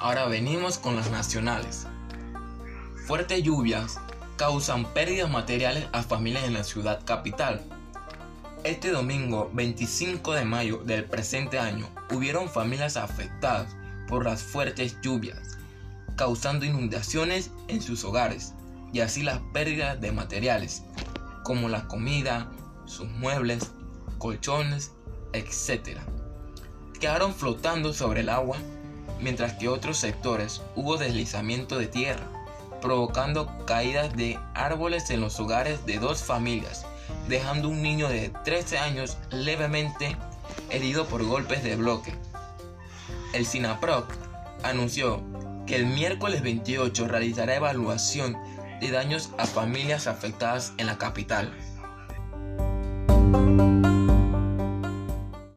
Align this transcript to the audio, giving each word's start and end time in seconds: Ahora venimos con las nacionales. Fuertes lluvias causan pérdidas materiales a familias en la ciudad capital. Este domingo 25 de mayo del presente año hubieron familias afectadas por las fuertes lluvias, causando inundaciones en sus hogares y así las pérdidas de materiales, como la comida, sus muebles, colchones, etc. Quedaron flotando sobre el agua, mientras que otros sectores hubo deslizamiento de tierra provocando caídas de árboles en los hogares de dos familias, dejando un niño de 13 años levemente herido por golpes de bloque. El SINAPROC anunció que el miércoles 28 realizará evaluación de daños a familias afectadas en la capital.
Ahora 0.00 0.24
venimos 0.24 0.78
con 0.78 0.96
las 0.96 1.10
nacionales. 1.10 1.86
Fuertes 3.06 3.42
lluvias 3.42 4.00
causan 4.36 4.86
pérdidas 4.94 5.30
materiales 5.30 5.88
a 5.92 6.02
familias 6.02 6.44
en 6.44 6.54
la 6.54 6.64
ciudad 6.64 7.04
capital. 7.04 7.62
Este 8.64 8.92
domingo 8.92 9.50
25 9.52 10.32
de 10.32 10.46
mayo 10.46 10.78
del 10.78 11.04
presente 11.04 11.58
año 11.58 11.86
hubieron 12.14 12.48
familias 12.48 12.96
afectadas 12.96 13.76
por 14.08 14.24
las 14.24 14.42
fuertes 14.42 14.96
lluvias, 15.02 15.58
causando 16.16 16.64
inundaciones 16.64 17.50
en 17.68 17.82
sus 17.82 18.02
hogares 18.02 18.54
y 18.94 19.00
así 19.00 19.22
las 19.22 19.40
pérdidas 19.52 20.00
de 20.00 20.12
materiales, 20.12 20.82
como 21.44 21.68
la 21.68 21.86
comida, 21.88 22.50
sus 22.86 23.06
muebles, 23.06 23.72
colchones, 24.16 24.92
etc. 25.34 25.98
Quedaron 26.98 27.34
flotando 27.34 27.92
sobre 27.92 28.20
el 28.22 28.30
agua, 28.30 28.56
mientras 29.20 29.54
que 29.54 29.68
otros 29.68 29.98
sectores 29.98 30.62
hubo 30.74 30.96
deslizamiento 30.96 31.78
de 31.78 31.86
tierra 31.86 32.26
provocando 32.80 33.50
caídas 33.66 34.14
de 34.16 34.38
árboles 34.54 35.10
en 35.10 35.20
los 35.20 35.38
hogares 35.38 35.84
de 35.86 35.98
dos 35.98 36.22
familias, 36.22 36.86
dejando 37.28 37.68
un 37.68 37.82
niño 37.82 38.08
de 38.08 38.30
13 38.44 38.78
años 38.78 39.18
levemente 39.30 40.16
herido 40.70 41.06
por 41.06 41.24
golpes 41.24 41.62
de 41.62 41.76
bloque. 41.76 42.14
El 43.32 43.46
SINAPROC 43.46 44.12
anunció 44.62 45.22
que 45.66 45.76
el 45.76 45.86
miércoles 45.86 46.42
28 46.42 47.06
realizará 47.06 47.54
evaluación 47.54 48.36
de 48.80 48.90
daños 48.90 49.30
a 49.38 49.46
familias 49.46 50.06
afectadas 50.06 50.72
en 50.78 50.86
la 50.86 50.98
capital. 50.98 51.52